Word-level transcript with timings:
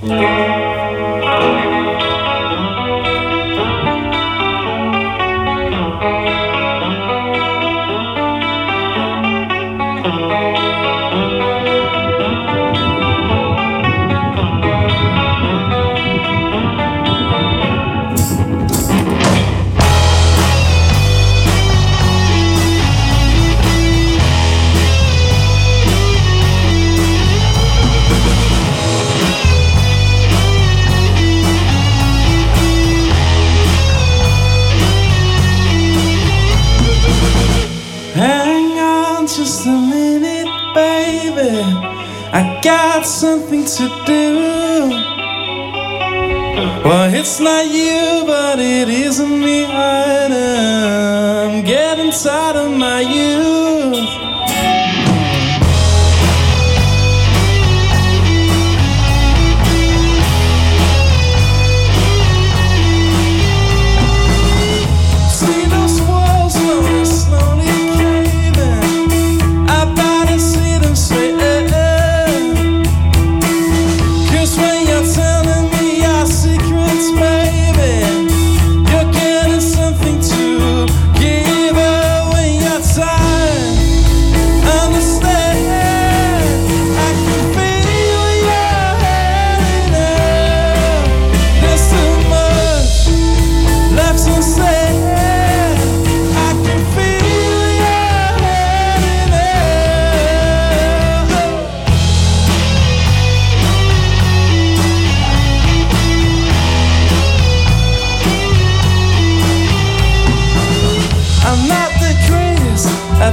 Hang 0.00 0.63
a 39.66 39.70
minute, 39.70 40.48
baby. 40.74 41.62
I 42.32 42.60
got 42.62 43.06
something 43.06 43.64
to 43.64 43.88
do. 44.06 44.90
Well, 46.84 47.14
it's 47.14 47.40
not 47.40 47.66
you, 47.66 48.24
but 48.26 48.58
it 48.58 48.88
isn't 48.88 49.40
me 49.40 49.64
either. 49.64 51.48
I'm 51.48 51.64
getting 51.64 52.10
tired 52.10 52.56
of 52.56 52.76
my 52.76 53.00
youth. 53.00 53.53